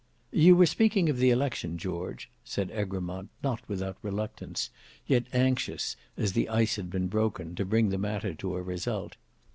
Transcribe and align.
"You 0.33 0.55
were 0.55 0.65
speaking 0.65 1.09
of 1.09 1.17
the 1.17 1.29
election, 1.29 1.77
George," 1.77 2.31
said 2.43 2.71
Egremont, 2.71 3.29
not 3.43 3.61
without 3.69 3.97
reluctance, 4.01 4.71
yet 5.05 5.25
anxious, 5.31 5.95
as 6.17 6.33
the 6.33 6.49
ice 6.49 6.75
had 6.77 6.89
been 6.89 7.05
broken, 7.07 7.53
to 7.53 7.65
bring 7.65 7.89
the 7.89 7.99
matter 7.99 8.33
to 8.33 8.55
a 8.55 8.63
result. 8.63 9.15